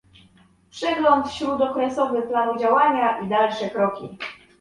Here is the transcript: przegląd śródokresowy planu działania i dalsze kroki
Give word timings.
przegląd 0.71 1.31
śródokresowy 1.31 2.21
planu 2.21 2.59
działania 2.59 3.19
i 3.19 3.27
dalsze 3.29 3.69
kroki 3.69 4.17